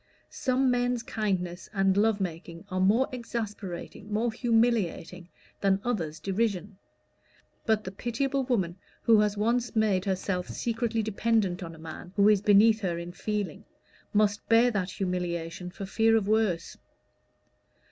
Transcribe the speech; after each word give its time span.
Some 0.31 0.71
men's 0.71 1.03
kindness 1.03 1.69
and 1.75 1.95
love 1.95 2.19
making 2.19 2.65
are 2.71 2.79
more 2.79 3.07
exasperating, 3.11 4.11
more 4.11 4.31
humiliating 4.31 5.29
than 5.59 5.79
others' 5.83 6.19
derision; 6.19 6.79
but 7.67 7.83
the 7.83 7.91
pitiable 7.91 8.43
woman 8.45 8.77
who 9.03 9.19
has 9.19 9.37
once 9.37 9.75
made 9.75 10.05
herself 10.05 10.49
secretly 10.49 11.03
dependent 11.03 11.61
on 11.61 11.75
a 11.75 11.77
man 11.77 12.13
who 12.15 12.27
is 12.29 12.41
beneath 12.41 12.79
her 12.81 12.97
in 12.97 13.11
feeling, 13.11 13.63
must 14.11 14.49
bear 14.49 14.71
that 14.71 14.89
humiliation 14.89 15.69
for 15.69 15.85
fear 15.85 16.15
of 16.17 16.27
worse. 16.27 16.77